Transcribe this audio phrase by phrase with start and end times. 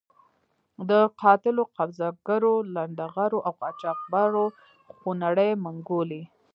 [0.89, 4.45] د قاتلو، قبضه ګرو، لنډه غرو او قاچاق برو
[4.97, 6.21] خونړۍ منګولې.